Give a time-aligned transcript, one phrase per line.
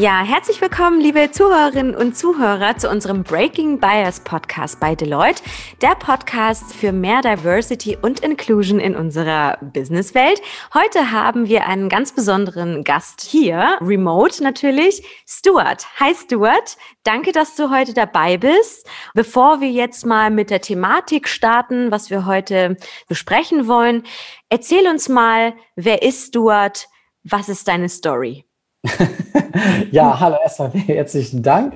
[0.00, 5.42] Ja, herzlich willkommen, liebe Zuhörerinnen und Zuhörer, zu unserem Breaking Bias Podcast bei Deloitte,
[5.82, 10.40] der Podcast für mehr Diversity und Inclusion in unserer Businesswelt.
[10.72, 15.86] Heute haben wir einen ganz besonderen Gast hier, remote natürlich, Stuart.
[16.00, 18.88] Hi Stuart, danke, dass du heute dabei bist.
[19.12, 24.04] Bevor wir jetzt mal mit der Thematik starten, was wir heute besprechen wollen,
[24.48, 26.88] erzähl uns mal, wer ist Stuart?
[27.22, 28.46] Was ist deine Story?
[29.90, 31.74] ja, hallo erstmal herzlichen Dank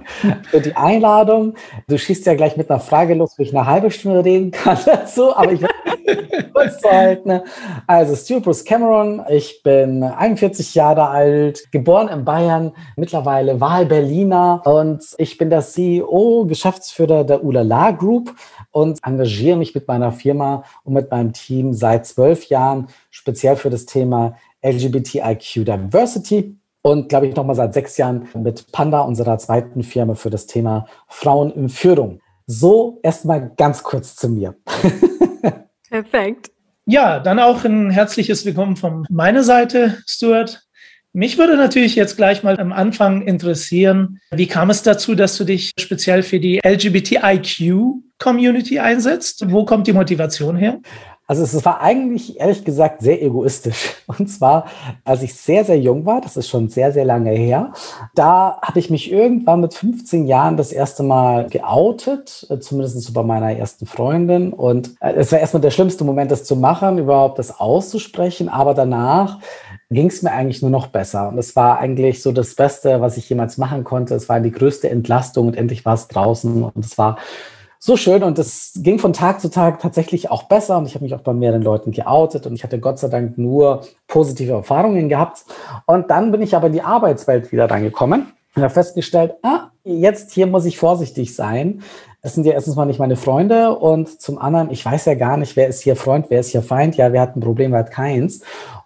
[0.49, 1.55] für die Einladung.
[1.87, 4.79] Du schießt ja gleich mit einer Frage los, wo ich eine halbe Stunde reden kann
[4.87, 7.41] dazu, aber ich werde kurz halten.
[7.87, 15.05] Also, Stuart Bruce Cameron, ich bin 41 Jahre alt, geboren in Bayern, mittlerweile Wahl-Berliner und
[15.19, 18.35] ich bin der CEO, Geschäftsführer der Ulala Group
[18.71, 23.69] und engagiere mich mit meiner Firma und mit meinem Team seit zwölf Jahren speziell für
[23.69, 29.83] das Thema LGBTIQ Diversity und glaube ich nochmal seit sechs Jahren mit Panda, unserer zweiten
[29.83, 32.21] Firma, für das Thema Frauen in Führung.
[32.47, 34.55] So erstmal ganz kurz zu mir.
[35.89, 36.51] Perfekt.
[36.85, 40.67] Ja, dann auch ein herzliches Willkommen von meiner Seite, Stuart.
[41.15, 45.45] Mich würde natürlich jetzt gleich mal am Anfang interessieren, wie kam es dazu, dass du
[45.45, 49.51] dich speziell für die LGBTIQ-Community einsetzt?
[49.51, 50.81] Wo kommt die Motivation her?
[51.27, 53.95] Also es war eigentlich, ehrlich gesagt, sehr egoistisch.
[54.07, 54.67] Und zwar,
[55.05, 57.73] als ich sehr, sehr jung war, das ist schon sehr, sehr lange her,
[58.15, 63.23] da habe ich mich irgendwann mit 15 Jahren das erste Mal geoutet, äh, zumindest bei
[63.23, 64.53] meiner ersten Freundin.
[64.53, 68.51] Und äh, es war erstmal der schlimmste Moment, das zu machen, überhaupt das auszusprechen.
[68.51, 69.39] Aber danach
[69.91, 71.29] ging es mir eigentlich nur noch besser.
[71.29, 74.15] Und es war eigentlich so das Beste, was ich jemals machen konnte.
[74.15, 76.65] Es war die größte Entlastung und endlich war es draußen.
[76.65, 77.17] Und es war
[77.87, 81.05] so schön und es ging von Tag zu Tag tatsächlich auch besser und ich habe
[81.05, 85.11] mich auch bei mehreren Leuten geoutet und ich hatte Gott sei Dank nur positive Erfahrungen
[85.11, 85.45] gehabt.
[85.85, 90.33] Und dann bin ich aber in die Arbeitswelt wieder reingekommen und habe festgestellt, ah, jetzt
[90.33, 91.83] hier muss ich vorsichtig sein.
[92.23, 95.37] Es sind ja erstens mal nicht meine Freunde und zum anderen, ich weiß ja gar
[95.37, 96.97] nicht, wer ist hier Freund, wer ist hier Feind.
[96.97, 98.41] Ja, wer hat ein Problem, wer hat keins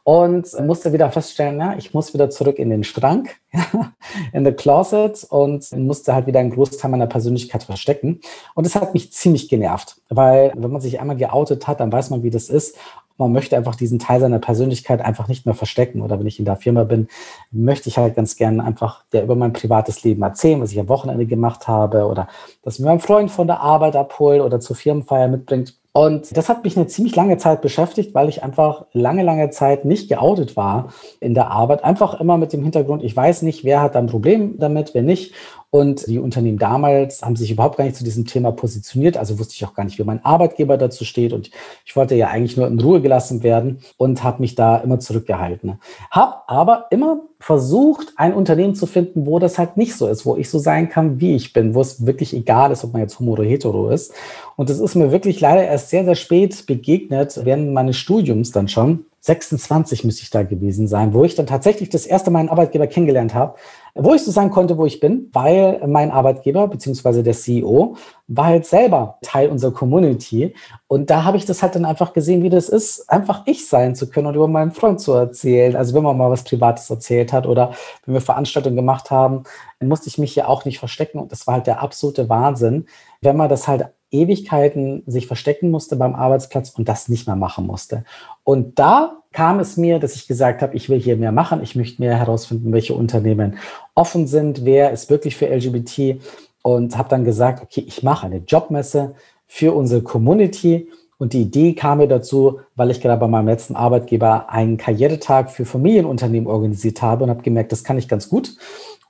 [0.09, 3.37] und musste wieder feststellen, ja, ich muss wieder zurück in den Schrank,
[4.33, 8.23] in the closet und musste halt wieder einen Großteil meiner Persönlichkeit verstecken.
[8.55, 12.09] Und das hat mich ziemlich genervt, weil wenn man sich einmal geoutet hat, dann weiß
[12.09, 12.75] man, wie das ist.
[13.19, 16.01] Man möchte einfach diesen Teil seiner Persönlichkeit einfach nicht mehr verstecken.
[16.01, 17.09] Oder wenn ich in der Firma bin,
[17.51, 20.89] möchte ich halt ganz gerne einfach der über mein privates Leben erzählen, was ich am
[20.89, 22.29] Wochenende gemacht habe oder
[22.63, 25.75] dass mir mein Freund von der Arbeit abholt oder zur Firmenfeier mitbringt.
[25.99, 29.85] Und das hat mich eine ziemlich lange Zeit beschäftigt, weil ich einfach lange, lange Zeit
[29.85, 31.83] nicht geoutet war in der Arbeit.
[31.83, 35.35] Einfach immer mit dem Hintergrund, ich weiß nicht, wer hat ein Problem damit, wer nicht.
[35.71, 39.17] Und die Unternehmen damals haben sich überhaupt gar nicht zu diesem Thema positioniert.
[39.17, 41.33] Also wusste ich auch gar nicht, wie mein Arbeitgeber dazu steht.
[41.33, 41.51] Und
[41.85, 45.81] ich wollte ja eigentlich nur in Ruhe gelassen werden und habe mich da immer zurückgehalten.
[46.13, 50.37] Hab aber immer versucht, ein Unternehmen zu finden, wo das halt nicht so ist, wo
[50.37, 53.19] ich so sein kann, wie ich bin, wo es wirklich egal ist, ob man jetzt
[53.21, 54.13] homo oder hetero ist.
[54.57, 58.67] Und das ist mir wirklich leider erst sehr, sehr spät begegnet, während meines Studiums dann
[58.67, 59.05] schon.
[59.21, 62.87] 26 müsste ich da gewesen sein, wo ich dann tatsächlich das erste Mal einen Arbeitgeber
[62.87, 63.57] kennengelernt habe,
[63.95, 67.97] wo ich so sein konnte, wo ich bin, weil mein Arbeitgeber beziehungsweise der CEO
[68.29, 70.55] war halt selber Teil unserer Community
[70.87, 73.97] und da habe ich das halt dann einfach gesehen, wie das ist, einfach ich sein
[73.97, 75.75] zu können und über meinen Freund zu erzählen.
[75.75, 77.73] Also wenn man mal was Privates erzählt hat oder
[78.05, 79.43] wenn wir Veranstaltungen gemacht haben,
[79.81, 82.87] musste ich mich hier auch nicht verstecken und das war halt der absolute Wahnsinn,
[83.21, 87.67] wenn man das halt Ewigkeiten sich verstecken musste beim Arbeitsplatz und das nicht mehr machen
[87.67, 88.05] musste.
[88.45, 91.77] Und da kam es mir, dass ich gesagt habe, ich will hier mehr machen, ich
[91.77, 93.59] möchte mehr herausfinden, welche Unternehmen
[93.95, 96.21] offen sind, wer ist wirklich für LGBT
[96.63, 99.15] und habe dann gesagt, okay, ich mache eine Jobmesse
[99.47, 100.89] für unsere Community.
[101.19, 105.51] Und die Idee kam mir dazu, weil ich gerade bei meinem letzten Arbeitgeber einen Karrieretag
[105.51, 108.57] für Familienunternehmen organisiert habe und habe gemerkt, das kann ich ganz gut.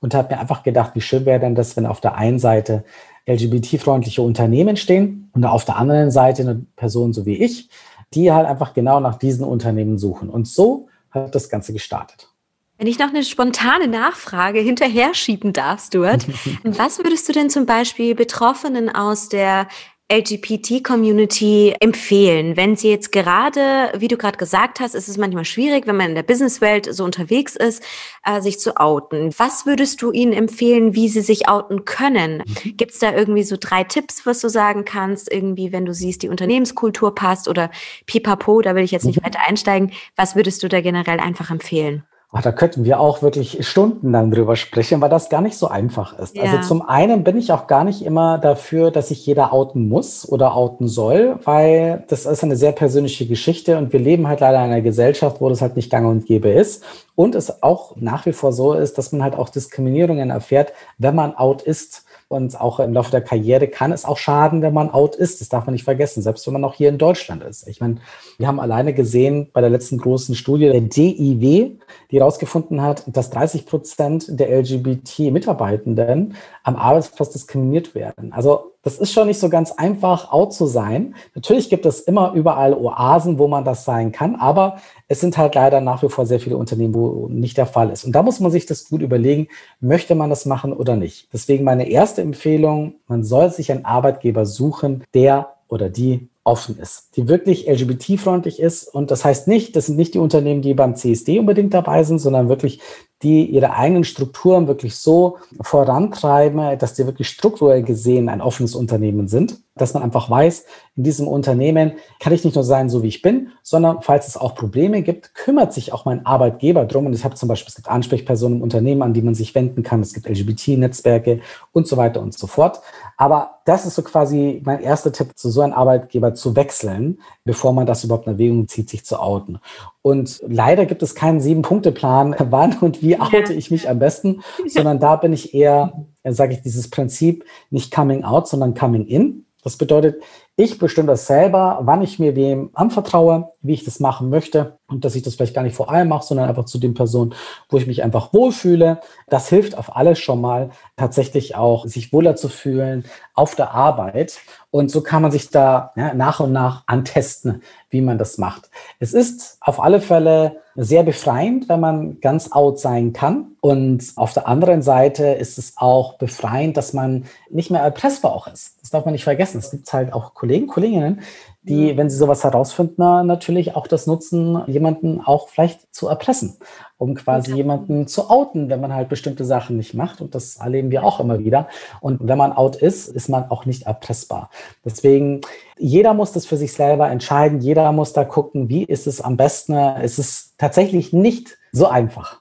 [0.01, 2.83] Und habe mir einfach gedacht, wie schön wäre denn das, wenn auf der einen Seite
[3.29, 7.69] LGBT-freundliche Unternehmen stehen und auf der anderen Seite eine Person so wie ich,
[8.13, 10.29] die halt einfach genau nach diesen Unternehmen suchen.
[10.29, 12.29] Und so hat das Ganze gestartet.
[12.77, 16.25] Wenn ich noch eine spontane Nachfrage hinterher schieben darf, Stuart,
[16.63, 19.67] was würdest du denn zum Beispiel Betroffenen aus der
[20.11, 22.57] LGBT-Community empfehlen?
[22.57, 26.09] Wenn sie jetzt gerade, wie du gerade gesagt hast, ist es manchmal schwierig, wenn man
[26.09, 27.83] in der Businesswelt so unterwegs ist,
[28.25, 29.33] äh, sich zu outen.
[29.37, 32.43] Was würdest du ihnen empfehlen, wie sie sich outen können?
[32.63, 32.77] Mhm.
[32.77, 35.31] Gibt es da irgendwie so drei Tipps, was du sagen kannst?
[35.31, 37.69] Irgendwie, wenn du siehst, die Unternehmenskultur passt oder
[38.05, 39.25] pipapo, da will ich jetzt nicht mhm.
[39.25, 39.91] weiter einsteigen.
[40.15, 42.03] Was würdest du da generell einfach empfehlen?
[42.31, 46.13] Oh, da könnten wir auch wirklich stundenlang drüber sprechen, weil das gar nicht so einfach
[46.13, 46.37] ist.
[46.37, 46.57] Also ja.
[46.57, 50.29] Also zum einen bin ich auch gar nicht immer dafür, dass sich jeder outen muss
[50.29, 54.63] oder outen soll, weil das ist eine sehr persönliche Geschichte und wir leben halt leider
[54.63, 56.83] in einer Gesellschaft, wo das halt nicht gang und gäbe ist.
[57.15, 61.15] Und es auch nach wie vor so ist, dass man halt auch Diskriminierungen erfährt, wenn
[61.15, 62.05] man out ist.
[62.29, 65.41] Und auch im Laufe der Karriere kann es auch schaden, wenn man out ist.
[65.41, 67.67] Das darf man nicht vergessen, selbst wenn man auch hier in Deutschland ist.
[67.67, 67.95] Ich meine,
[68.37, 71.71] wir haben alleine gesehen bei der letzten großen Studie der DIW,
[72.11, 78.31] die herausgefunden hat, dass 30 Prozent der LGBT-Mitarbeitenden am Arbeitsplatz diskriminiert werden.
[78.31, 81.15] Also das ist schon nicht so ganz einfach, out zu sein.
[81.35, 84.77] Natürlich gibt es immer überall Oasen, wo man das sein kann, aber
[85.07, 88.05] es sind halt leider nach wie vor sehr viele Unternehmen, wo nicht der Fall ist.
[88.05, 89.47] Und da muss man sich das gut überlegen,
[89.81, 91.27] möchte man das machen oder nicht.
[91.33, 97.15] Deswegen meine erste Empfehlung, man soll sich einen Arbeitgeber suchen, der oder die offen ist,
[97.15, 98.87] die wirklich LGBT-freundlich ist.
[98.87, 102.17] Und das heißt nicht, das sind nicht die Unternehmen, die beim CSD unbedingt dabei sind,
[102.19, 102.81] sondern wirklich
[103.21, 109.27] die ihre eigenen Strukturen wirklich so vorantreiben, dass die wirklich strukturell gesehen ein offenes Unternehmen
[109.27, 113.07] sind, dass man einfach weiß, in diesem Unternehmen kann ich nicht nur sein, so wie
[113.07, 117.05] ich bin, sondern falls es auch Probleme gibt, kümmert sich auch mein Arbeitgeber drum.
[117.05, 119.83] Und ich habe zum Beispiel, es gibt Ansprechpersonen im Unternehmen, an die man sich wenden
[119.83, 120.01] kann.
[120.01, 121.39] Es gibt LGBT-Netzwerke
[121.71, 122.81] und so weiter und so fort.
[123.17, 127.73] Aber das ist so quasi mein erster Tipp, zu so einem Arbeitgeber zu wechseln, bevor
[127.73, 129.59] man das überhaupt in Erwägung zieht, sich zu outen.
[130.01, 134.99] Und leider gibt es keinen Sieben-Punkte-Plan, wann und wie oute ich mich am besten, sondern
[134.99, 139.45] da bin ich eher, sage ich, dieses Prinzip nicht coming out, sondern coming in.
[139.63, 140.21] Das bedeutet,
[140.55, 145.03] ich bestimme das selber, wann ich mir wem anvertraue, wie ich das machen möchte und
[145.03, 147.33] dass ich das vielleicht gar nicht vor allem mache, sondern einfach zu den Personen,
[147.69, 149.01] wo ich mich einfach wohlfühle.
[149.27, 153.03] Das hilft auf alles schon mal, tatsächlich auch sich wohler zu fühlen
[153.33, 154.39] auf der Arbeit.
[154.71, 158.69] Und so kann man sich da ja, nach und nach antesten, wie man das macht.
[158.99, 163.55] Es ist auf alle Fälle sehr befreiend, wenn man ganz out sein kann.
[163.61, 168.47] Und auf der anderen Seite ist es auch befreiend, dass man nicht mehr erpressbar auch
[168.47, 168.79] ist.
[168.81, 169.57] Das darf man nicht vergessen.
[169.57, 171.21] Es gibt halt auch Kollegen, Kolleginnen,
[171.61, 176.57] die, wenn sie sowas herausfinden, natürlich auch das nutzen, jemanden auch vielleicht zu erpressen,
[176.97, 180.21] um quasi jemanden zu outen, wenn man halt bestimmte Sachen nicht macht.
[180.21, 181.67] Und das erleben wir auch immer wieder.
[181.99, 184.49] Und wenn man out ist, ist man auch nicht erpressbar.
[184.85, 185.41] Deswegen,
[185.77, 187.59] jeder muss das für sich selber entscheiden.
[187.59, 189.73] Jeder muss da gucken, wie ist es am besten.
[189.73, 192.39] Es ist tatsächlich nicht so einfach.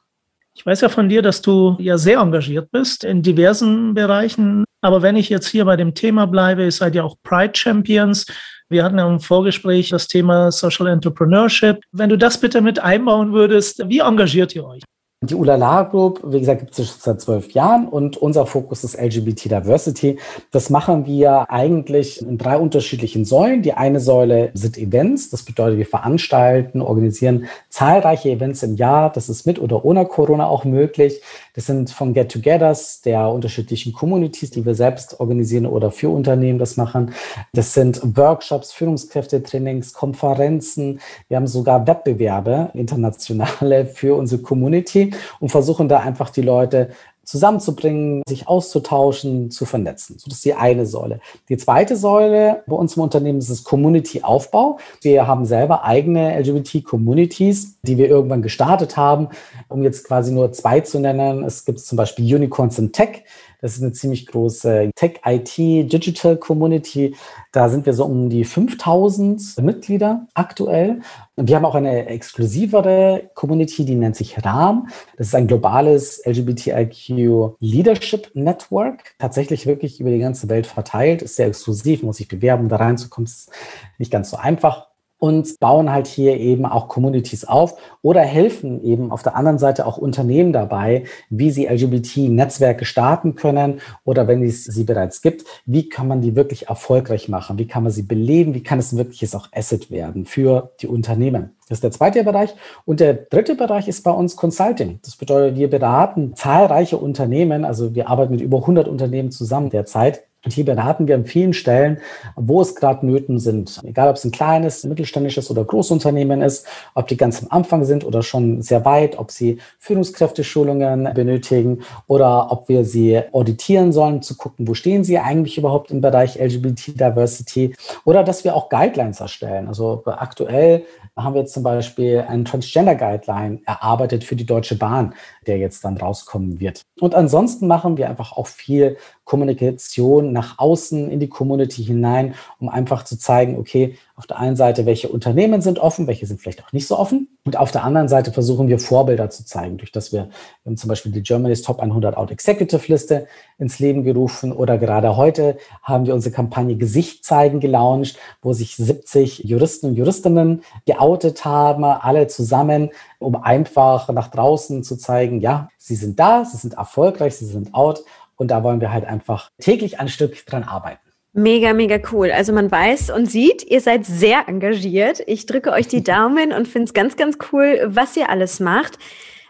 [0.55, 4.65] Ich weiß ja von dir, dass du ja sehr engagiert bist in diversen Bereichen.
[4.81, 8.27] Aber wenn ich jetzt hier bei dem Thema bleibe, ihr seid ja auch Pride Champions.
[8.69, 11.81] Wir hatten ja im Vorgespräch das Thema Social Entrepreneurship.
[11.91, 14.83] Wenn du das bitte mit einbauen würdest, wie engagiert ihr euch?
[15.21, 19.47] Die Ulala Group, wie gesagt, gibt es seit zwölf Jahren und unser Fokus ist LGBT
[19.47, 20.17] Diversity.
[20.53, 23.63] Das machen wir eigentlich in drei unterschiedlichen Säulen.
[23.63, 25.31] Die eine Säule sind Events.
[25.31, 29.11] Das bedeutet, wir veranstalten, organisieren zahlreiche Events im Jahr.
[29.11, 31.21] Das ist mit oder ohne Corona auch möglich.
[31.53, 36.77] Das sind von Get-togethers der unterschiedlichen Communities, die wir selbst organisieren oder für Unternehmen das
[36.77, 37.13] machen.
[37.53, 41.01] Das sind Workshops, Führungskräftetrainings, Konferenzen.
[41.27, 45.08] Wir haben sogar Wettbewerbe, internationale für unsere Community
[45.41, 46.91] und versuchen da einfach die Leute
[47.29, 50.19] zusammenzubringen, sich auszutauschen, zu vernetzen.
[50.19, 51.21] So, das ist die eine Säule.
[51.51, 54.79] Die zweite Säule bei uns im Unternehmen ist das Community-Aufbau.
[55.03, 59.29] Wir haben selber eigene LGBT-Communities, die wir irgendwann gestartet haben.
[59.69, 63.25] Um jetzt quasi nur zwei zu nennen, es gibt zum Beispiel Unicorns in Tech.
[63.61, 67.17] Das ist eine ziemlich große Tech-IT-Digital-Community.
[67.53, 71.01] Da sind wir so um die 5000 Mitglieder aktuell.
[71.37, 74.89] Wir haben auch eine exklusivere Community, die nennt sich RAM.
[75.17, 79.15] Das ist ein globales LGBTIQ Leadership Network.
[79.19, 81.23] Tatsächlich wirklich über die ganze Welt verteilt.
[81.23, 83.27] Ist sehr exklusiv, muss sich bewerben, da reinzukommen.
[83.27, 83.51] Ist
[83.99, 84.88] nicht ganz so einfach
[85.19, 89.87] und bauen halt hier eben auch Communities auf oder helfen eben auf der anderen Seite
[89.87, 95.89] auch Unternehmen dabei, wie sie LGBT-Netzwerke starten können oder wenn es sie bereits gibt, wie
[95.89, 98.99] kann man die wirklich erfolgreich machen, wie kann man sie beleben, wie kann es ein
[98.99, 101.57] wirkliches auch Asset werden für die Unternehmen.
[101.69, 102.55] Das ist der zweite Bereich.
[102.87, 105.01] Und der dritte Bereich ist bei uns Consulting.
[105.05, 110.23] Das bedeutet, wir beraten zahlreiche Unternehmen, also wir arbeiten mit über 100 Unternehmen zusammen derzeit
[110.45, 111.99] und hier beraten wir an vielen Stellen,
[112.37, 113.81] wo es gerade Nöten sind.
[113.83, 116.65] Egal, ob es ein kleines, mittelständisches oder Großunternehmen ist,
[116.95, 122.53] ob die ganz am Anfang sind oder schon sehr weit, ob sie Führungskräfteschulungen benötigen oder
[122.53, 127.01] ob wir sie auditieren sollen, zu gucken, wo stehen sie eigentlich überhaupt im Bereich LGBT
[127.01, 129.67] Diversity oder dass wir auch Guidelines erstellen.
[129.67, 130.85] Also aktuell
[131.17, 135.15] haben wir zum Beispiel einen Transgender Guideline erarbeitet für die Deutsche Bahn,
[135.49, 136.83] der jetzt dann rauskommen wird.
[137.01, 142.69] Und ansonsten machen wir einfach auch viel Kommunikation nach außen in die Community hinein, um
[142.69, 146.65] einfach zu zeigen, okay, Auf der einen Seite, welche Unternehmen sind offen, welche sind vielleicht
[146.65, 147.29] auch nicht so offen.
[147.49, 150.29] Und auf der anderen Seite versuchen wir Vorbilder zu zeigen, durch das wir,
[150.75, 153.27] zum Beispiel die Germany's Top 100 Out Executive Liste
[153.57, 158.77] ins Leben gerufen oder gerade heute haben wir unsere Kampagne Gesicht zeigen gelauncht, wo sich
[158.77, 165.71] 70 Juristen und Juristinnen geoutet haben, alle zusammen, um einfach nach draußen zu zeigen, ja,
[165.79, 168.05] sie sind da, sie sind erfolgreich, sie sind out
[168.37, 171.08] und da wollen wir halt einfach täglich ein Stück dran arbeiten.
[171.39, 172.33] Mega, mega cool.
[172.33, 175.23] Also man weiß und sieht, ihr seid sehr engagiert.
[175.29, 178.99] Ich drücke euch die Daumen und finde es ganz, ganz cool, was ihr alles macht.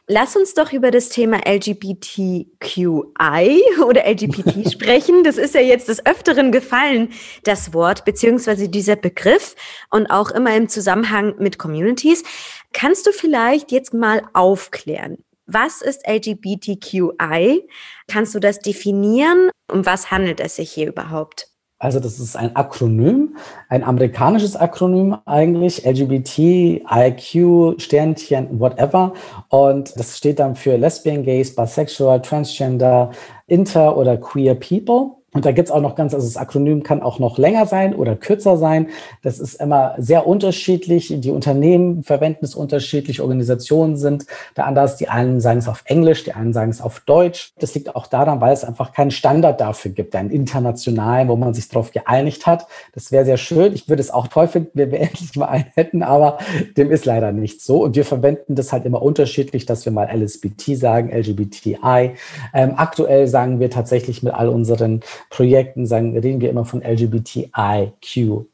[0.07, 2.45] Lass uns doch über das Thema LGBTQI
[3.87, 5.25] oder LGBT sprechen.
[5.25, 7.09] Das ist ja jetzt des Öfteren gefallen,
[7.45, 9.57] das Wort, beziehungsweise dieser Begriff
[9.91, 12.23] und auch immer im Zusammenhang mit Communities.
[12.75, 15.25] Kannst du vielleicht jetzt mal aufklären?
[15.47, 17.67] Was ist LGBTQI?
[18.09, 19.49] Kannst du das definieren?
[19.73, 21.49] Um was handelt es sich hier überhaupt?
[21.81, 23.37] Also das ist ein Akronym,
[23.69, 29.13] ein amerikanisches Akronym eigentlich, LGBT, IQ, Sternchen, whatever.
[29.49, 33.13] Und das steht dann für Lesbian, Gays, Bisexual, Transgender,
[33.47, 35.18] Inter oder Queer People.
[35.39, 38.17] Und da gibt's auch noch ganz, also das Akronym kann auch noch länger sein oder
[38.17, 38.89] kürzer sein.
[39.23, 41.15] Das ist immer sehr unterschiedlich.
[41.17, 44.27] Die Unternehmen verwenden es unterschiedlich, Organisationen sind
[44.57, 44.97] da anders.
[44.97, 47.53] Die einen sagen es auf Englisch, die einen sagen es auf Deutsch.
[47.61, 51.55] Das liegt auch daran, weil es einfach keinen Standard dafür gibt, einen internationalen, wo man
[51.55, 52.67] sich darauf geeinigt hat.
[52.93, 53.73] Das wäre sehr schön.
[53.75, 56.39] Ich würde es auch toll finden, wenn wir endlich mal einen hätten, aber
[56.77, 57.85] dem ist leider nicht so.
[57.85, 62.15] Und wir verwenden das halt immer unterschiedlich, dass wir mal LSBT sagen, LGBTI.
[62.53, 68.47] Ähm, aktuell sagen wir tatsächlich mit all unseren Projekten sagen, reden wir immer von LGBTIQ+,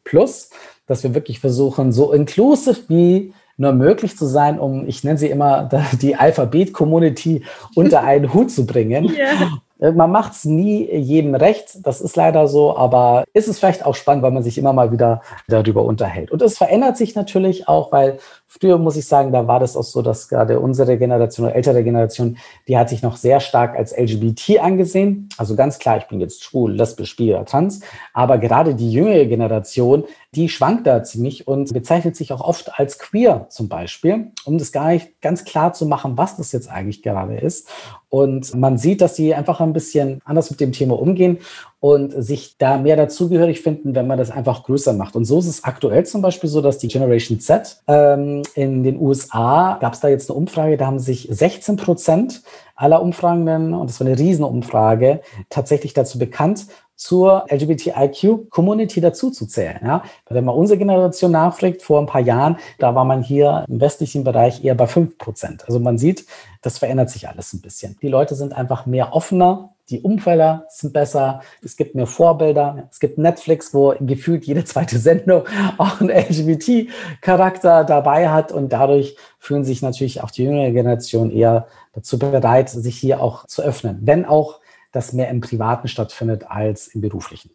[0.87, 5.29] dass wir wirklich versuchen, so inclusive wie nur möglich zu sein, um, ich nenne sie
[5.29, 5.69] immer,
[6.01, 9.11] die Alphabet-Community unter einen Hut zu bringen.
[9.15, 9.61] Yeah.
[9.81, 13.85] Äh, man macht es nie jedem recht, das ist leider so, aber ist es vielleicht
[13.85, 16.31] auch spannend, weil man sich immer mal wieder darüber unterhält.
[16.31, 18.19] Und es verändert sich natürlich auch, weil
[18.61, 21.83] früher muss ich sagen, da war das auch so, dass gerade unsere Generation oder ältere
[21.83, 25.29] Generation, die hat sich noch sehr stark als LGBT angesehen.
[25.37, 27.81] Also ganz klar, ich bin jetzt schwul, lesbisch, bi oder trans.
[28.13, 32.99] Aber gerade die jüngere Generation, die schwankt da ziemlich und bezeichnet sich auch oft als
[32.99, 37.03] queer zum Beispiel, um das gar nicht ganz klar zu machen, was das jetzt eigentlich
[37.03, 37.69] gerade ist.
[38.09, 41.39] Und man sieht, dass sie einfach ein bisschen anders mit dem Thema umgehen
[41.85, 45.17] und sich da mehr dazugehörig finden, wenn man das einfach größer macht.
[45.17, 48.99] Und so ist es aktuell zum Beispiel so, dass die Generation Z ähm, in den
[48.99, 52.43] USA, gab es da jetzt eine Umfrage, da haben sich 16 Prozent
[52.75, 59.81] aller Umfragenden, und das war eine Riesenumfrage, tatsächlich dazu bekannt, zur LGBTIQ-Community dazuzuzählen.
[59.85, 60.05] Ja?
[60.31, 64.25] Wenn man unsere Generation nachfragt, vor ein paar Jahren, da war man hier im westlichen
[64.25, 65.67] Bereich eher bei fünf Prozent.
[65.67, 66.25] Also man sieht,
[66.63, 67.99] das verändert sich alles ein bisschen.
[68.01, 73.01] Die Leute sind einfach mehr offener, die Umfelder sind besser, es gibt mehr Vorbilder, es
[73.01, 75.45] gibt Netflix, wo gefühlt jede zweite Sendung
[75.79, 81.67] auch einen LGBT-Charakter dabei hat und dadurch fühlen sich natürlich auch die jüngere Generation eher
[81.93, 84.61] dazu bereit, sich hier auch zu öffnen, wenn auch
[84.93, 87.51] das mehr im Privaten stattfindet als im Beruflichen.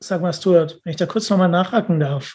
[0.00, 2.34] Sag mal, Stuart, wenn ich da kurz nochmal nachhaken darf.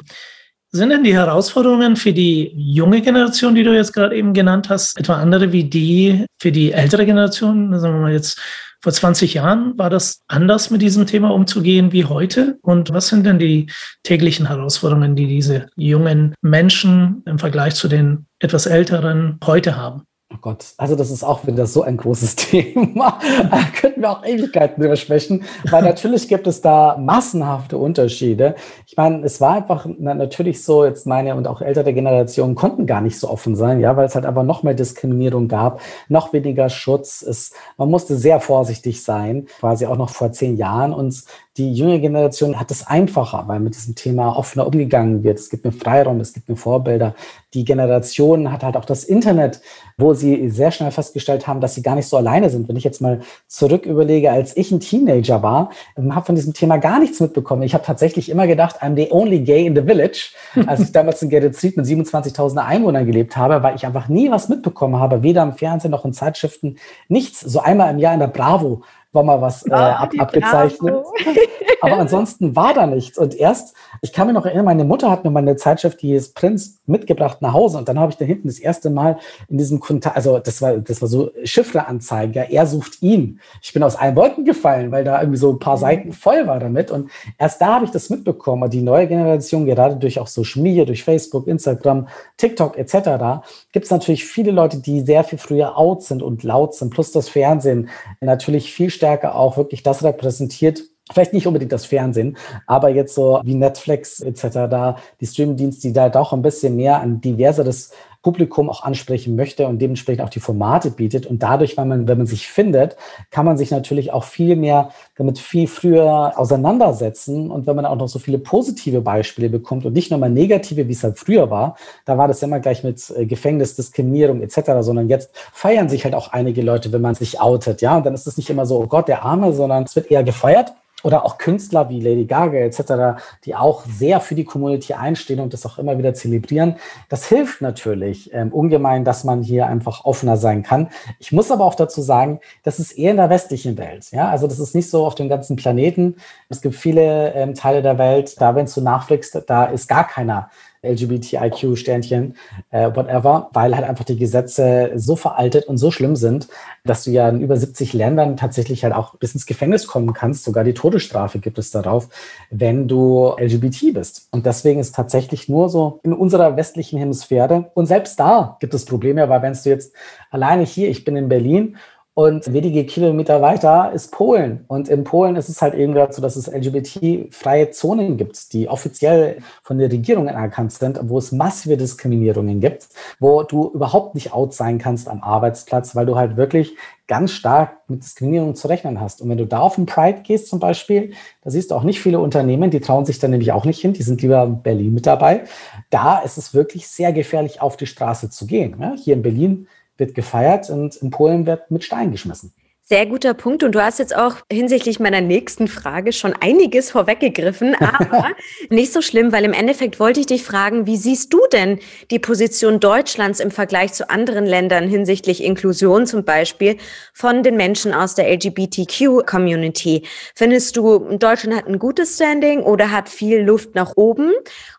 [0.72, 5.00] Sind denn die Herausforderungen für die junge Generation, die du jetzt gerade eben genannt hast,
[5.00, 7.80] etwa andere wie die für die ältere Generation?
[7.80, 8.40] Sagen wir mal jetzt
[8.80, 12.60] vor 20 Jahren, war das anders mit diesem Thema umzugehen wie heute?
[12.62, 13.72] Und was sind denn die
[14.04, 20.04] täglichen Herausforderungen, die diese jungen Menschen im Vergleich zu den etwas älteren heute haben?
[20.32, 23.18] Oh Gott, also das ist auch wieder so ein großes Thema.
[23.50, 28.54] Da könnten wir auch Ewigkeiten drüber sprechen, weil natürlich gibt es da massenhafte Unterschiede.
[28.86, 33.02] Ich meine, es war einfach natürlich so, jetzt meine und auch ältere Generationen konnten gar
[33.02, 36.70] nicht so offen sein, ja, weil es halt einfach noch mehr Diskriminierung gab, noch weniger
[36.70, 37.24] Schutz.
[37.24, 40.94] Es, man musste sehr vorsichtig sein, quasi auch noch vor zehn Jahren.
[40.94, 41.24] Und
[41.58, 45.40] die junge Generation hat es einfacher, weil mit diesem Thema offener umgegangen wird.
[45.40, 47.16] Es gibt mir Freiraum, es gibt mir Vorbilder.
[47.54, 49.62] Die Generation hat halt auch das Internet,
[49.98, 52.70] wo sie sehr schnell festgestellt haben, dass sie gar nicht so alleine sind.
[52.70, 56.78] Wenn ich jetzt mal zurück überlege, als ich ein Teenager war, habe von diesem Thema
[56.78, 57.64] gar nichts mitbekommen.
[57.64, 60.32] Ich habe tatsächlich immer gedacht, I'm the only gay in the village.
[60.68, 64.50] Als ich damals in Geretsried mit 27.000 Einwohnern gelebt habe, weil ich einfach nie was
[64.50, 66.78] mitbekommen habe, weder im Fernsehen noch in Zeitschriften,
[67.08, 67.40] nichts.
[67.40, 70.96] So einmal im Jahr in der Bravo war mal was äh, ab, abgezeichnet.
[71.82, 73.18] Aber ansonsten war da nichts.
[73.18, 76.14] Und erst, ich kann mich noch erinnern, meine Mutter hat mir mal eine Zeitschrift, die
[76.14, 77.78] ist Prinz, mitgebracht nach Hause.
[77.78, 80.78] Und dann habe ich da hinten das erste Mal in diesem Kontakt, also das war,
[80.78, 83.40] das war so Chiffreanzeige, ja, er sucht ihn.
[83.62, 85.82] Ich bin aus allen Wolken gefallen, weil da irgendwie so ein paar mhm.
[85.82, 86.92] Seiten voll war damit.
[86.92, 88.64] Und erst da habe ich das mitbekommen.
[88.64, 93.86] Und die neue Generation, gerade durch auch Social Media, durch Facebook, Instagram, TikTok etc., gibt
[93.86, 97.30] es natürlich viele Leute, die sehr viel früher out sind und laut sind, plus das
[97.30, 97.90] Fernsehen
[98.20, 102.38] natürlich viel stärker auch wirklich das repräsentiert, vielleicht nicht unbedingt das Fernsehen,
[102.68, 107.00] aber jetzt so wie Netflix etc., da die Streamingdienste, die da doch ein bisschen mehr
[107.00, 107.92] ein diverseres
[108.22, 111.26] Publikum auch ansprechen möchte und dementsprechend auch die Formate bietet.
[111.26, 112.98] Und dadurch, wenn man, wenn man sich findet,
[113.32, 117.50] kann man sich natürlich auch viel mehr damit viel früher auseinandersetzen.
[117.50, 120.88] Und wenn man auch noch so viele positive Beispiele bekommt und nicht nur mal negative,
[120.90, 124.72] wie es halt früher war, da war das immer gleich mit äh, Gefängnis, Diskriminierung etc.,
[124.82, 127.82] sondern jetzt feiern sich halt auch einige Leute, wenn man sich outet.
[127.82, 130.12] Ja, und dann ist es nicht immer so, oh Gott, der Arme, sondern es wird
[130.12, 134.94] eher gefeiert oder auch Künstler wie Lady Gaga etc., die auch sehr für die Community
[134.94, 136.76] einstehen und das auch immer wieder zelebrieren.
[137.10, 140.90] Das hilft natürlich ähm, ungemein, dass man hier einfach offener sein kann.
[141.20, 144.12] Ich muss aber auch dazu sagen, das ist eher in der westlichen Welt.
[144.12, 146.16] Ja, also das ist nicht so auf dem ganzen Planeten.
[146.50, 150.50] Es gibt viele ähm, Teile der Welt, da wenn du nachfliegst, da ist gar keiner
[150.82, 152.36] LGBTIQ-Sternchen,
[152.72, 156.48] äh, whatever, weil halt einfach die Gesetze so veraltet und so schlimm sind,
[156.86, 160.44] dass du ja in über 70 Ländern tatsächlich halt auch bis ins Gefängnis kommen kannst.
[160.44, 162.10] Sogar die Todesstrafe gibt es darauf,
[162.50, 164.28] wenn du LGBT bist.
[164.32, 167.72] Und deswegen ist tatsächlich nur so in unserer westlichen Hemisphäre.
[167.74, 169.94] Und selbst da gibt es Probleme, weil wenn du jetzt
[170.32, 171.78] alleine hier, ich bin in Berlin
[172.20, 174.66] und wenige Kilometer weiter ist Polen.
[174.68, 178.68] Und in Polen ist es halt eben gerade so, dass es LGBT-freie Zonen gibt, die
[178.68, 182.90] offiziell von der Regierung anerkannt sind, wo es massive Diskriminierungen gibt,
[183.22, 186.76] wo du überhaupt nicht out sein kannst am Arbeitsplatz, weil du halt wirklich
[187.08, 189.22] ganz stark mit Diskriminierung zu rechnen hast.
[189.22, 192.02] Und wenn du da auf den Pride gehst zum Beispiel, da siehst du auch nicht
[192.02, 194.94] viele Unternehmen, die trauen sich dann nämlich auch nicht hin, die sind lieber in Berlin
[194.94, 195.46] mit dabei.
[195.90, 198.76] Da ist es wirklich sehr gefährlich, auf die Straße zu gehen.
[199.02, 199.68] Hier in Berlin
[200.00, 202.54] wird gefeiert und in Polen wird mit Stein geschmissen.
[202.92, 203.62] Sehr guter Punkt.
[203.62, 208.30] Und du hast jetzt auch hinsichtlich meiner nächsten Frage schon einiges vorweggegriffen, aber
[208.72, 211.78] nicht so schlimm, weil im Endeffekt wollte ich dich fragen, wie siehst du denn
[212.10, 216.78] die Position Deutschlands im Vergleich zu anderen Ländern hinsichtlich Inklusion zum Beispiel
[217.14, 220.08] von den Menschen aus der LGBTQ-Community?
[220.34, 224.32] Findest du, Deutschland hat ein gutes Standing oder hat viel Luft nach oben?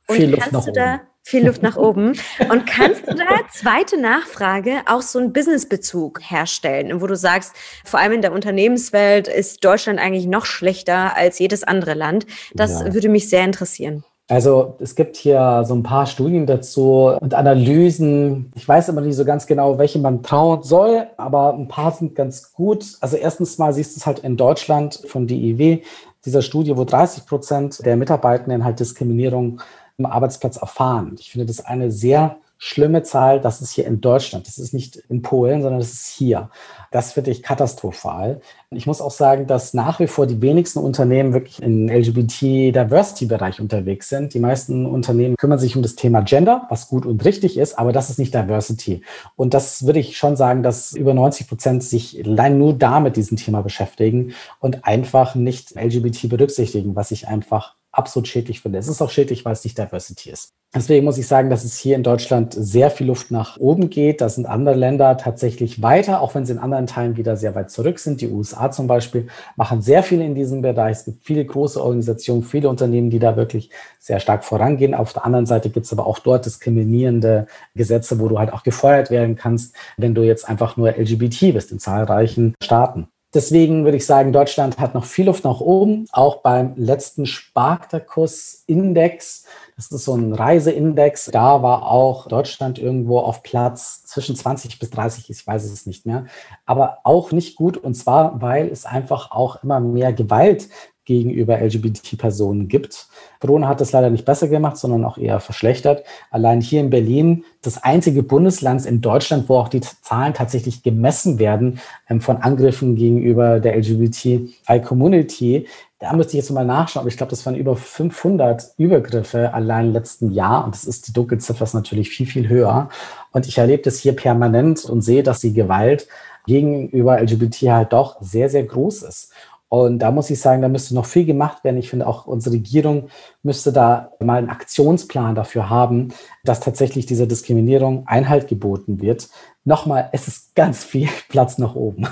[0.09, 1.01] Und viel Luft nach oben
[1.31, 2.13] viel Luft nach oben.
[2.51, 8.01] Und kannst du da, zweite Nachfrage, auch so einen Businessbezug herstellen, wo du sagst, vor
[8.01, 12.27] allem in der Unternehmenswelt ist Deutschland eigentlich noch schlechter als jedes andere Land.
[12.55, 12.93] Das ja.
[12.93, 14.05] würde mich sehr interessieren.
[14.29, 18.53] Also es gibt hier so ein paar Studien dazu und Analysen.
[18.55, 22.15] Ich weiß immer nicht so ganz genau, welche man trauen soll, aber ein paar sind
[22.15, 22.85] ganz gut.
[23.01, 25.83] Also erstens mal siehst du es halt in Deutschland von DIW,
[26.25, 29.61] dieser Studie, wo 30 Prozent der Mitarbeitenden halt Diskriminierung
[30.05, 31.17] am Arbeitsplatz erfahren.
[31.19, 33.41] Ich finde das eine sehr schlimme Zahl.
[33.41, 34.47] Das ist hier in Deutschland.
[34.47, 36.51] Das ist nicht in Polen, sondern das ist hier.
[36.91, 38.43] Das finde ich katastrophal.
[38.71, 44.11] Ich muss auch sagen, dass nach wie vor die wenigsten Unternehmen wirklich im LGBT-Diversity-Bereich unterwegs
[44.11, 44.35] sind.
[44.35, 47.93] Die meisten Unternehmen kümmern sich um das Thema Gender, was gut und richtig ist, aber
[47.93, 49.03] das ist nicht Diversity.
[49.37, 53.17] Und das würde ich schon sagen, dass über 90 Prozent sich allein nur da mit
[53.17, 58.79] diesem Thema beschäftigen und einfach nicht LGBT berücksichtigen, was ich einfach absolut schädlich finde.
[58.79, 60.53] Es ist auch schädlich, weil es nicht Diversity ist.
[60.73, 64.21] Deswegen muss ich sagen, dass es hier in Deutschland sehr viel Luft nach oben geht.
[64.21, 67.73] Da sind andere Länder tatsächlich weiter, auch wenn sie in anderen Teilen wieder sehr weit
[67.73, 68.21] zurück sind.
[68.21, 69.27] Die USA zum Beispiel
[69.57, 70.99] machen sehr viel in diesem Bereich.
[70.99, 74.95] Es gibt viele große Organisationen, viele Unternehmen, die da wirklich sehr stark vorangehen.
[74.95, 78.63] Auf der anderen Seite gibt es aber auch dort diskriminierende Gesetze, wo du halt auch
[78.63, 83.09] gefeuert werden kannst, wenn du jetzt einfach nur LGBT bist in zahlreichen Staaten.
[83.33, 86.07] Deswegen würde ich sagen, Deutschland hat noch viel Luft nach oben.
[86.11, 89.45] Auch beim letzten Spartakus-Index,
[89.77, 94.91] das ist so ein Reiseindex, da war auch Deutschland irgendwo auf Platz zwischen 20 bis
[94.91, 96.27] 30, ich weiß es nicht mehr,
[96.67, 97.77] aber auch nicht gut.
[97.77, 100.69] Und zwar, weil es einfach auch immer mehr Gewalt
[101.11, 103.09] gegenüber LGBT-Personen gibt.
[103.41, 106.05] Corona hat das leider nicht besser gemacht, sondern auch eher verschlechtert.
[106.31, 111.41] Allein hier in Berlin, das einzige Bundesland in Deutschland, wo auch die Zahlen tatsächlich gemessen
[111.41, 115.67] werden ähm, von Angriffen gegenüber der LGBTI-Community.
[115.99, 119.87] Da müsste ich jetzt mal nachschauen, aber ich glaube, das waren über 500 Übergriffe allein
[119.87, 122.89] im letzten Jahr und das ist die Dunkelziffer ist natürlich viel, viel höher.
[123.33, 126.07] Und ich erlebe das hier permanent und sehe, dass die Gewalt
[126.47, 129.33] gegenüber LGBT halt doch sehr, sehr groß ist.
[129.71, 131.79] Und da muss ich sagen, da müsste noch viel gemacht werden.
[131.79, 133.09] Ich finde auch unsere Regierung
[133.45, 136.09] müsste da mal einen Aktionsplan dafür haben,
[136.43, 139.29] dass tatsächlich dieser Diskriminierung Einhalt geboten wird.
[139.65, 142.09] Nochmal, es ist ganz viel Platz nach oben.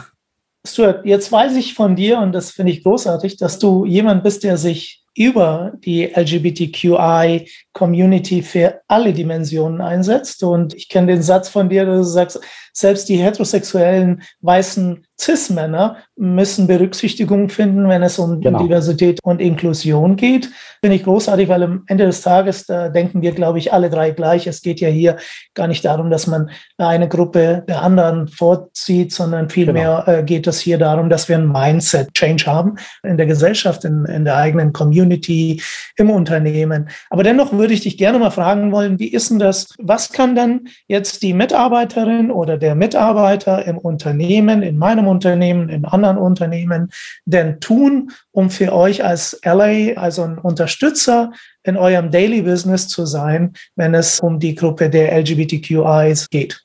[0.64, 4.44] Stuart, jetzt weiß ich von dir, und das finde ich großartig, dass du jemand bist,
[4.44, 10.44] der sich über die LGBTQI-Community für alle Dimensionen einsetzt.
[10.44, 12.38] Und ich kenne den Satz von dir, dass du sagst,
[12.73, 18.63] selbst die heterosexuellen weißen CIS-Männer müssen Berücksichtigung finden, wenn es um genau.
[18.63, 20.51] Diversität und Inklusion geht.
[20.81, 24.13] Finde ich großartig, weil am Ende des Tages, da denken wir, glaube ich, alle drei
[24.13, 24.47] gleich.
[24.47, 25.17] Es geht ja hier
[25.55, 30.19] gar nicht darum, dass man eine Gruppe der anderen vorzieht, sondern vielmehr genau.
[30.19, 34.25] äh, geht es hier darum, dass wir ein Mindset-Change haben in der Gesellschaft, in, in
[34.25, 35.61] der eigenen Community,
[35.97, 36.89] im Unternehmen.
[37.11, 39.75] Aber dennoch würde ich dich gerne mal fragen wollen, wie ist denn das?
[39.79, 45.85] Was kann dann jetzt die Mitarbeiterin oder der Mitarbeiter im Unternehmen, in meinem Unternehmen, in
[45.85, 46.90] anderen Unternehmen
[47.25, 51.33] denn tun, um für euch als LA, also ein Unterstützer
[51.64, 56.62] in eurem Daily Business zu sein, wenn es um die Gruppe der LGBTQIs geht?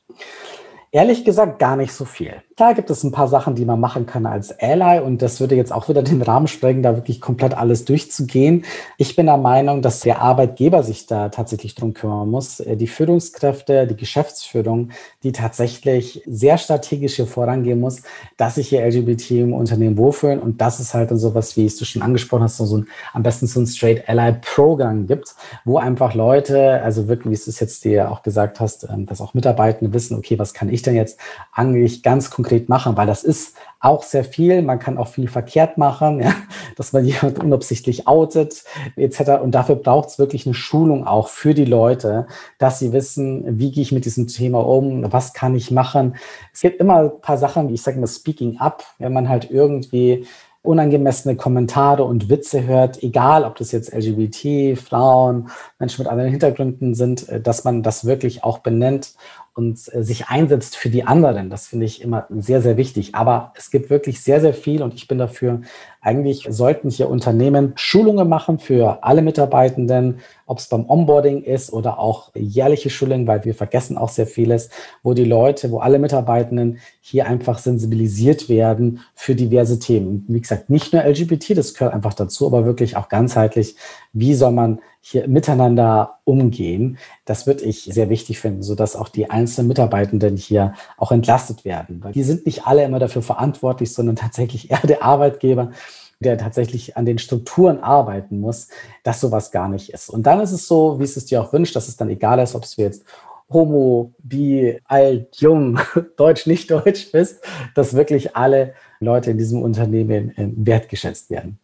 [0.91, 2.42] Ehrlich gesagt gar nicht so viel.
[2.55, 5.55] Klar gibt es ein paar Sachen, die man machen kann als Ally und das würde
[5.55, 8.63] jetzt auch wieder den Rahmen sprengen, da wirklich komplett alles durchzugehen.
[8.99, 12.59] Ich bin der Meinung, dass der Arbeitgeber sich da tatsächlich drum kümmern muss.
[12.59, 14.89] Äh, die Führungskräfte, die Geschäftsführung,
[15.23, 18.03] die tatsächlich sehr strategisch hier vorangehen muss,
[18.37, 21.85] dass sich hier LGBT im Unternehmen wohlfühlen und dass es halt dann sowas, wie du
[21.85, 25.33] schon angesprochen hast, so ein, am besten so ein Straight Ally Programm gibt,
[25.65, 29.33] wo einfach Leute, also wirklich, wie es jetzt dir auch gesagt hast, ähm, dass auch
[29.33, 31.19] Mitarbeitende wissen, okay, was kann ich denn jetzt
[31.51, 34.61] eigentlich ganz konkret konkret machen, weil das ist auch sehr viel.
[34.61, 36.33] Man kann auch viel verkehrt machen, ja,
[36.75, 38.65] dass man jemand unabsichtlich outet,
[38.97, 39.41] etc.
[39.41, 42.27] Und dafür braucht es wirklich eine Schulung auch für die Leute,
[42.57, 46.15] dass sie wissen, wie gehe ich mit diesem Thema um, was kann ich machen.
[46.53, 49.49] Es gibt immer ein paar Sachen, wie ich sage mal, Speaking Up, wenn man halt
[49.49, 50.27] irgendwie
[50.63, 56.95] unangemessene Kommentare und Witze hört, egal ob das jetzt LGBT, Frauen, Menschen mit anderen Hintergründen
[56.95, 59.13] sind, äh, dass man das wirklich auch benennt
[59.53, 61.49] und äh, sich einsetzt für die anderen.
[61.49, 63.15] Das finde ich immer sehr, sehr wichtig.
[63.15, 65.61] Aber es gibt wirklich sehr, sehr viel und ich bin dafür,
[66.03, 71.97] eigentlich sollten hier Unternehmen Schulungen machen für alle Mitarbeitenden, ob es beim Onboarding ist oder
[71.97, 74.69] auch jährliche Schulungen, weil wir vergessen auch sehr vieles,
[75.01, 80.25] wo die Leute, wo alle Mitarbeitenden hier einfach sensibilisiert werden für diverse Themen.
[80.27, 83.75] Wie gesagt, nicht nur LGBT, das gehört einfach dazu, aber wirklich auch ganzheitlich,
[84.11, 86.97] wie soll man hier miteinander umgehen.
[87.25, 92.01] Das würde ich sehr wichtig finden, sodass auch die einzelnen Mitarbeitenden hier auch entlastet werden.
[92.01, 95.71] Weil die sind nicht alle immer dafür verantwortlich, sondern tatsächlich eher der Arbeitgeber,
[96.19, 98.69] der tatsächlich an den Strukturen arbeiten muss,
[99.03, 100.09] dass sowas gar nicht ist.
[100.09, 102.39] Und dann ist es so, wie es es dir auch wünscht, dass es dann egal
[102.39, 103.05] ist, ob es jetzt
[103.49, 105.79] Homo, Bi, alt, jung,
[106.17, 107.43] deutsch, nicht deutsch bist,
[107.75, 111.59] dass wirklich alle Leute in diesem Unternehmen äh, wertgeschätzt werden.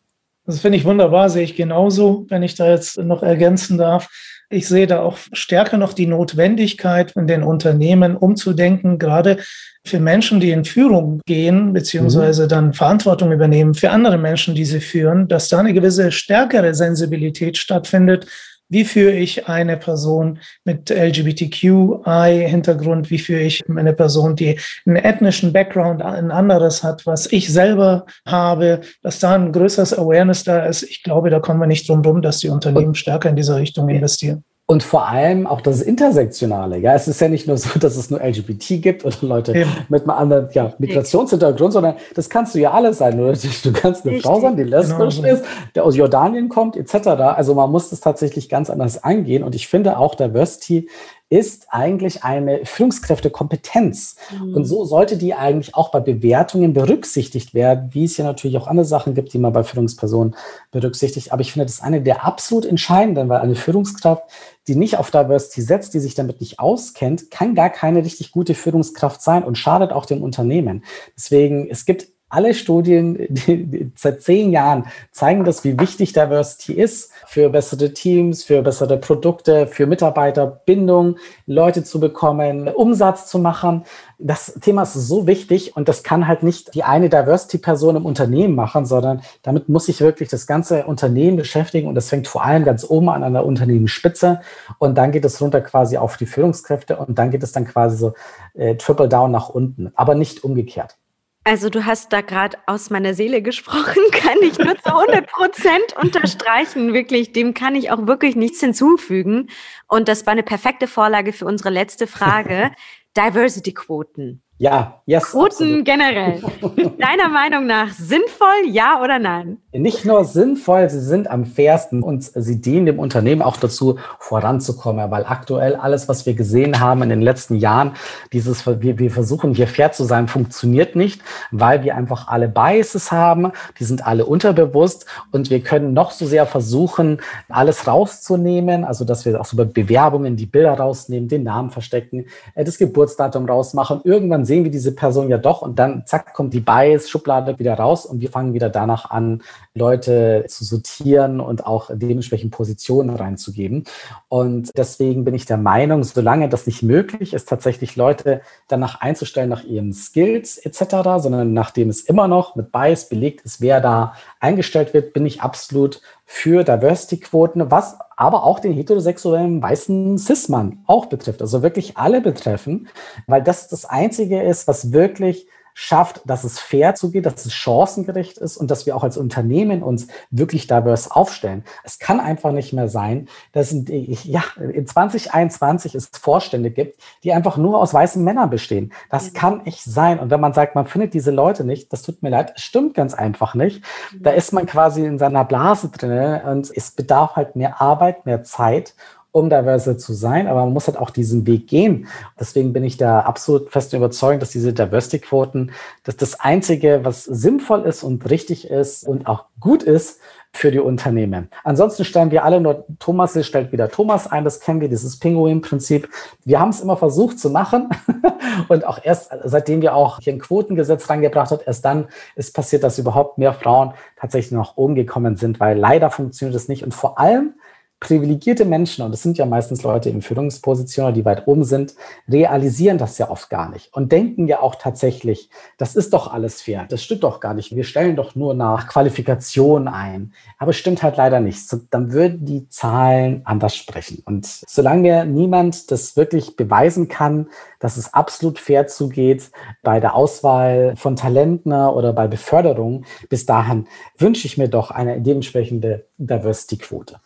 [0.46, 4.10] Das finde ich wunderbar, sehe ich genauso, wenn ich da jetzt noch ergänzen darf.
[4.52, 9.38] Ich sehe da auch stärker noch die Notwendigkeit, in den Unternehmen umzudenken, gerade
[9.86, 12.50] für Menschen, die in Führung gehen, beziehungsweise mhm.
[12.50, 17.58] dann Verantwortung übernehmen für andere Menschen, die sie führen, dass da eine gewisse stärkere Sensibilität
[17.58, 18.26] stattfindet
[18.70, 23.10] wie führe ich eine Person mit LGBTQI-Hintergrund?
[23.10, 28.06] Wie führe ich eine Person, die einen ethnischen Background, ein anderes hat, was ich selber
[28.28, 30.84] habe, dass da ein größeres Awareness da ist?
[30.84, 33.90] Ich glaube, da kommen wir nicht drum rum, dass die Unternehmen stärker in diese Richtung
[33.90, 34.44] investieren.
[34.70, 36.78] Und vor allem auch das Intersektionale.
[36.78, 39.72] Ja, es ist ja nicht nur so, dass es nur LGBT gibt oder Leute Eben.
[39.90, 43.18] mit einem anderen ja, Migrationshintergrund, sondern das kannst du ja alles sein.
[43.18, 44.22] Du, du kannst eine Richtig.
[44.22, 45.34] Frau sein, die lesbisch genau.
[45.34, 47.08] ist, der aus Jordanien kommt, etc.
[47.08, 49.42] Also man muss das tatsächlich ganz anders angehen.
[49.42, 50.88] Und ich finde auch Diversity
[51.30, 54.16] ist eigentlich eine Führungskräftekompetenz.
[54.32, 54.56] Mhm.
[54.56, 58.68] Und so sollte die eigentlich auch bei Bewertungen berücksichtigt werden, wie es ja natürlich auch
[58.68, 60.36] andere Sachen gibt, die man bei Führungspersonen
[60.72, 61.32] berücksichtigt.
[61.32, 64.24] Aber ich finde, das ist eine der absolut entscheidenden, weil eine Führungskraft,
[64.68, 68.56] die nicht auf Diversity setzt, die sich damit nicht auskennt, kann gar keine richtig gute
[68.56, 70.84] Führungskraft sein und schadet auch dem Unternehmen.
[71.16, 76.74] Deswegen, es gibt alle Studien die, die, seit zehn Jahren zeigen das, wie wichtig Diversity
[76.74, 83.84] ist für bessere Teams, für bessere Produkte, für Mitarbeiterbindung, Leute zu bekommen, Umsatz zu machen.
[84.20, 88.56] Das Thema ist so wichtig und das kann halt nicht die eine Diversity-Person im Unternehmen
[88.56, 92.64] machen, sondern damit muss sich wirklich das ganze Unternehmen beschäftigen und das fängt vor allem
[92.64, 94.42] ganz oben an, an der Unternehmensspitze
[94.78, 97.98] und dann geht es runter quasi auf die Führungskräfte und dann geht es dann quasi
[97.98, 98.14] so
[98.54, 100.99] äh, triple down nach unten, aber nicht umgekehrt.
[101.44, 105.96] Also du hast da gerade aus meiner Seele gesprochen, kann ich nur zu 100 Prozent
[106.02, 106.94] unterstreichen.
[106.94, 109.50] Wirklich, dem kann ich auch wirklich nichts hinzufügen.
[109.88, 112.72] Und das war eine perfekte Vorlage für unsere letzte Frage.
[113.18, 114.44] Diversity-Quoten.
[114.62, 115.32] Ja, yes.
[115.32, 115.86] Quoten absolut.
[115.86, 116.42] generell.
[117.00, 119.58] Deiner Meinung nach sinnvoll, ja oder nein?
[119.72, 125.12] Nicht nur sinnvoll, sie sind am fairsten und sie dienen dem Unternehmen auch dazu, voranzukommen,
[125.12, 127.94] weil aktuell alles, was wir gesehen haben in den letzten Jahren,
[128.34, 133.14] dieses, wir, wir versuchen hier fair zu sein, funktioniert nicht, weil wir einfach alle Biases
[133.14, 139.06] haben, die sind alle unterbewusst und wir können noch so sehr versuchen, alles rauszunehmen, also
[139.06, 143.46] dass wir auch so bei Bewerbungen die Bilder rausnehmen, den Namen verstecken, äh, das Geburtsdatum
[143.46, 144.02] rausmachen.
[144.04, 148.08] Irgendwann sehen wir diese Person ja doch und dann zack kommt die Bias-Schublade wieder raus
[148.08, 149.44] und wir fangen wieder danach an,
[149.76, 153.84] Leute zu sortieren und auch dementsprechend Positionen reinzugeben.
[154.28, 159.50] Und deswegen bin ich der Meinung, solange das nicht möglich ist, tatsächlich Leute danach einzustellen,
[159.50, 164.14] nach ihren Skills etc., sondern nachdem es immer noch mit Bias belegt ist, wer da
[164.40, 171.06] eingestellt wird, bin ich absolut für Diversity-Quoten, was aber auch den heterosexuellen weißen Cis-Mann auch
[171.06, 171.42] betrifft.
[171.42, 172.90] Also wirklich alle betreffen,
[173.28, 178.38] weil das das Einzige ist, was wirklich schafft, dass es fair zugeht, dass es chancengerecht
[178.38, 181.64] ist und dass wir auch als Unternehmen uns wirklich divers aufstellen.
[181.84, 187.58] Es kann einfach nicht mehr sein, dass ja, in 2021 es Vorstände gibt, die einfach
[187.58, 188.94] nur aus weißen Männern bestehen.
[189.10, 189.34] Das mhm.
[189.34, 190.20] kann nicht sein.
[190.20, 192.94] Und wenn man sagt, man findet diese Leute nicht, das tut mir leid, es stimmt
[192.94, 193.84] ganz einfach nicht.
[194.20, 198.44] Da ist man quasi in seiner Blase drin und es bedarf halt mehr Arbeit, mehr
[198.44, 198.94] Zeit
[199.32, 202.08] um diverse zu sein, aber man muss halt auch diesen Weg gehen.
[202.40, 205.72] Deswegen bin ich da absolut fest überzeugt, dass diese Diversity-Quoten,
[206.04, 210.20] dass das Einzige, was sinnvoll ist und richtig ist und auch gut ist
[210.52, 211.50] für die Unternehmen.
[211.64, 216.10] Ansonsten stellen wir alle nur Thomas, stellt wieder Thomas ein, das kennen wir, dieses Pinguin-Prinzip.
[216.44, 217.90] Wir haben es immer versucht zu machen
[218.68, 222.84] und auch erst, seitdem wir auch hier ein Quotengesetz reingebracht haben, erst dann ist passiert,
[222.84, 227.20] dass überhaupt mehr Frauen tatsächlich oben gekommen sind, weil leider funktioniert es nicht und vor
[227.20, 227.54] allem
[228.00, 231.96] privilegierte Menschen, und das sind ja meistens Leute in Führungspositionen, die weit oben sind,
[232.28, 236.62] realisieren das ja oft gar nicht und denken ja auch tatsächlich, das ist doch alles
[236.62, 240.34] fair, das stimmt doch gar nicht, wir stellen doch nur nach Qualifikation ein.
[240.58, 241.68] Aber stimmt halt leider nicht.
[241.68, 244.22] So, dann würden die Zahlen anders sprechen.
[244.26, 247.48] Und solange niemand das wirklich beweisen kann,
[247.80, 249.52] dass es absolut fair zugeht
[249.84, 255.22] bei der Auswahl von Talenten oder bei Beförderung, bis dahin wünsche ich mir doch eine
[255.22, 257.20] dementsprechende Diversity-Quote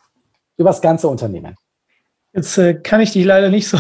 [0.58, 1.56] übers ganze Unternehmen.
[2.36, 3.78] Jetzt äh, kann ich dich leider nicht so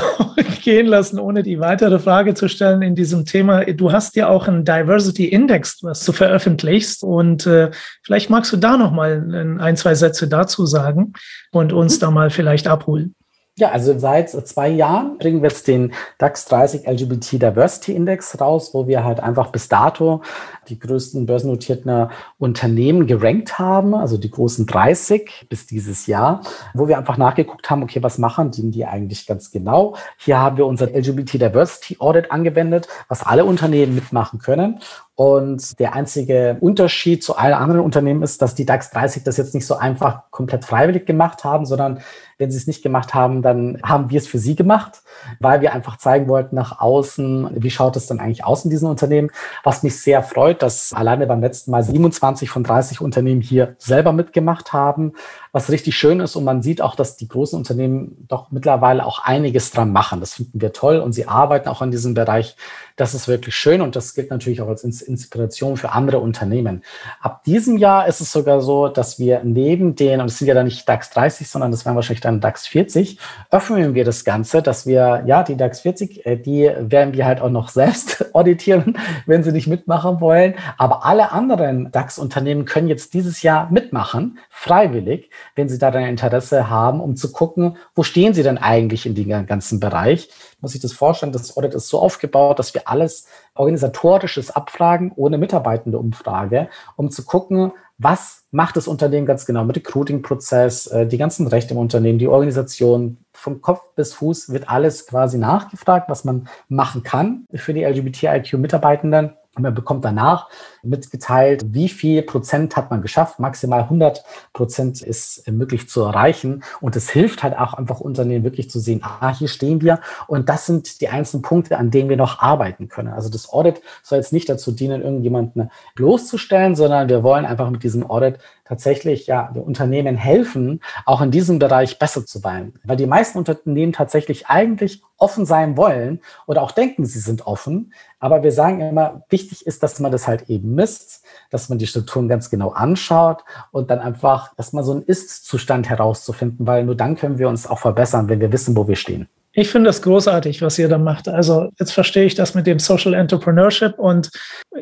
[0.61, 3.65] gehen lassen, ohne die weitere Frage zu stellen in diesem Thema.
[3.65, 7.03] Du hast ja auch einen Diversity Index, was du veröffentlichst.
[7.03, 7.71] Und äh,
[8.03, 11.13] vielleicht magst du da noch mal ein, zwei Sätze dazu sagen
[11.51, 11.99] und uns mhm.
[12.01, 13.15] da mal vielleicht abholen.
[13.55, 18.73] Ja, also seit zwei Jahren bringen wir jetzt den DAX 30 LGBT Diversity Index raus,
[18.73, 20.23] wo wir halt einfach bis dato
[20.69, 22.07] die größten börsennotierten
[22.39, 26.41] Unternehmen gerankt haben, also die großen 30 bis dieses Jahr,
[26.73, 29.97] wo wir einfach nachgeguckt haben, okay, was machen die, die eigentlich ganz genau?
[30.17, 34.79] Hier haben wir unser LGBT Diversity Audit angewendet, was alle Unternehmen mitmachen können.
[35.15, 39.53] Und der einzige Unterschied zu allen anderen Unternehmen ist, dass die DAX 30 das jetzt
[39.53, 41.99] nicht so einfach komplett freiwillig gemacht haben, sondern
[42.43, 45.01] wenn sie es nicht gemacht haben, dann haben wir es für sie gemacht,
[45.39, 48.89] weil wir einfach zeigen wollten nach außen, wie schaut es dann eigentlich aus in diesen
[48.89, 49.31] Unternehmen.
[49.63, 54.11] Was mich sehr freut, dass alleine beim letzten Mal 27 von 30 Unternehmen hier selber
[54.11, 55.13] mitgemacht haben,
[55.53, 56.35] was richtig schön ist.
[56.35, 60.19] Und man sieht auch, dass die großen Unternehmen doch mittlerweile auch einiges dran machen.
[60.19, 62.57] Das finden wir toll und sie arbeiten auch in diesem Bereich.
[62.95, 66.83] Das ist wirklich schön und das gilt natürlich auch als Inspiration für andere Unternehmen.
[67.21, 70.53] Ab diesem Jahr ist es sogar so, dass wir neben den, und es sind ja
[70.53, 73.17] dann nicht DAX 30, sondern das wären wahrscheinlich dann DAX 40,
[73.49, 77.41] öffnen wir das Ganze, dass wir, ja, die DAX 40, äh, die werden wir halt
[77.41, 80.55] auch noch selbst auditieren, wenn sie nicht mitmachen wollen.
[80.77, 86.69] Aber alle anderen DAX-Unternehmen können jetzt dieses Jahr mitmachen, freiwillig, wenn sie da dann Interesse
[86.69, 90.29] haben, um zu gucken, wo stehen sie denn eigentlich in dem ganzen Bereich
[90.63, 95.37] muss sich das vorstellen, das Audit ist so aufgebaut, dass wir alles organisatorisches abfragen, ohne
[95.37, 101.17] mitarbeitende Umfrage, um zu gucken, was macht das Unternehmen ganz genau mit Recruiting-Prozess, äh, die
[101.17, 106.23] ganzen Rechte im Unternehmen, die Organisation, vom Kopf bis Fuß wird alles quasi nachgefragt, was
[106.23, 109.33] man machen kann für die LGBTIQ-Mitarbeitenden.
[109.55, 110.49] Man bekommt danach
[110.81, 113.39] mitgeteilt, wie viel Prozent hat man geschafft.
[113.39, 116.63] Maximal 100 Prozent ist möglich zu erreichen.
[116.81, 119.99] Und es hilft halt auch einfach Unternehmen wirklich zu sehen, ah, hier stehen wir.
[120.27, 123.13] Und das sind die einzelnen Punkte, an denen wir noch arbeiten können.
[123.13, 127.83] Also das Audit soll jetzt nicht dazu dienen, irgendjemanden bloßzustellen, sondern wir wollen einfach mit
[127.83, 132.73] diesem Audit tatsächlich ja den Unternehmen helfen, auch in diesem Bereich besser zu sein.
[132.83, 137.93] Weil die meisten Unternehmen tatsächlich eigentlich offen sein wollen oder auch denken, sie sind offen.
[138.19, 141.87] Aber wir sagen immer, wichtig ist, dass man das halt eben misst, dass man die
[141.87, 147.15] Strukturen ganz genau anschaut und dann einfach erstmal so einen Ist-Zustand herauszufinden, weil nur dann
[147.15, 149.27] können wir uns auch verbessern, wenn wir wissen, wo wir stehen.
[149.55, 151.27] Ich finde das großartig, was ihr da macht.
[151.27, 154.31] Also jetzt verstehe ich das mit dem Social Entrepreneurship und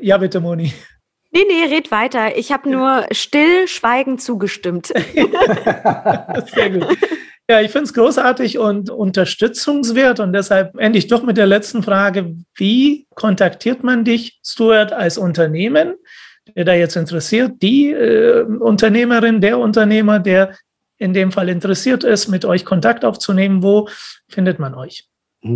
[0.02, 0.74] ja, bitte, Moni.
[1.32, 2.38] Nee, nee, red weiter.
[2.38, 4.88] Ich habe nur stillschweigend zugestimmt.
[6.54, 6.98] Sehr gut.
[7.50, 11.84] Ja, ich finde es großartig und unterstützungswert und deshalb ende ich doch mit der letzten
[11.84, 12.36] Frage.
[12.56, 15.96] Wie kontaktiert man dich, Stuart, als Unternehmen,
[16.56, 20.56] der da jetzt interessiert, die äh, Unternehmerin, der Unternehmer, der
[20.98, 23.64] in dem Fall interessiert ist, mit euch Kontakt aufzunehmen?
[23.64, 23.90] Wo
[24.30, 25.10] findet man euch?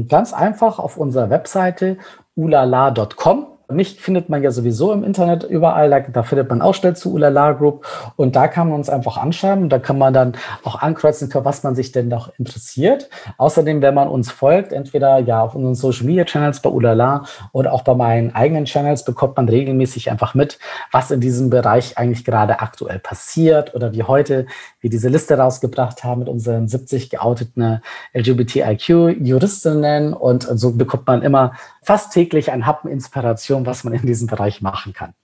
[0.10, 1.98] Ganz einfach auf unserer Webseite
[2.36, 3.55] ulala.com.
[3.70, 5.90] Mich findet man ja sowieso im Internet überall.
[5.90, 7.86] Da, da findet man auch schnell zu Ulala Group.
[8.16, 9.70] Und da kann man uns einfach anschreiben.
[9.70, 13.10] Da kann man dann auch ankreuzen, für was man sich denn noch interessiert.
[13.38, 17.74] Außerdem, wenn man uns folgt, entweder ja auf unseren Social Media Channels bei Ulala oder
[17.74, 20.60] auch bei meinen eigenen Channels, bekommt man regelmäßig einfach mit,
[20.92, 24.46] was in diesem Bereich eigentlich gerade aktuell passiert oder wie heute
[24.86, 27.82] wir diese Liste rausgebracht haben mit unseren 70 geouteten
[28.14, 30.14] LGBTIQ-Juristinnen.
[30.14, 34.62] Und so bekommt man immer fast täglich ein Happen Inspiration, was man in diesem Bereich
[34.62, 35.16] machen kann.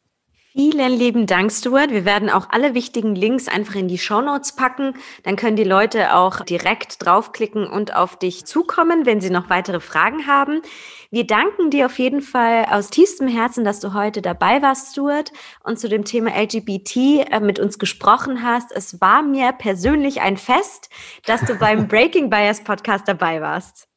[0.54, 1.92] Vielen lieben Dank, Stuart.
[1.92, 4.96] Wir werden auch alle wichtigen Links einfach in die Shownotes packen.
[5.24, 9.80] Dann können die Leute auch direkt draufklicken und auf dich zukommen, wenn sie noch weitere
[9.80, 10.62] Fragen haben.
[11.10, 15.32] Wir danken dir auf jeden Fall aus tiefstem Herzen, dass du heute dabei warst, Stuart,
[15.64, 16.98] und zu dem Thema LGBT
[17.32, 18.74] äh, mit uns gesprochen hast.
[18.74, 20.90] Es war mir persönlich ein Fest,
[21.26, 23.88] dass du beim Breaking Bias Podcast dabei warst.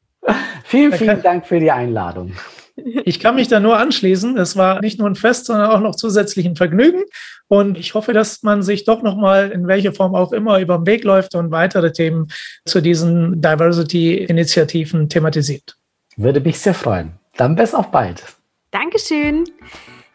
[0.62, 2.32] Vielen, vielen Dank für die Einladung.
[2.76, 4.36] Ich kann mich da nur anschließen.
[4.36, 7.02] Es war nicht nur ein Fest, sondern auch noch zusätzlich ein Vergnügen.
[7.46, 10.86] Und ich hoffe, dass man sich doch nochmal in welcher Form auch immer über den
[10.86, 12.28] Weg läuft und weitere Themen
[12.64, 15.76] zu diesen Diversity-Initiativen thematisiert.
[16.16, 17.12] Würde mich sehr freuen.
[17.36, 18.22] Dann bis auf bald.
[18.70, 19.44] Dankeschön.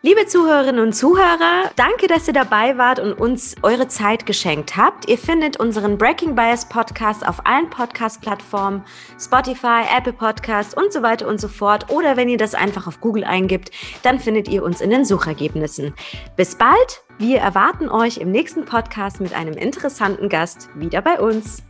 [0.01, 5.09] Liebe Zuhörerinnen und Zuhörer, danke, dass ihr dabei wart und uns eure Zeit geschenkt habt.
[5.09, 8.85] Ihr findet unseren Breaking Bias Podcast auf allen Podcast-Plattformen,
[9.19, 11.89] Spotify, Apple Podcast und so weiter und so fort.
[11.89, 15.93] Oder wenn ihr das einfach auf Google eingibt, dann findet ihr uns in den Suchergebnissen.
[16.37, 17.03] Bis bald.
[17.17, 21.61] Wir erwarten euch im nächsten Podcast mit einem interessanten Gast wieder bei uns.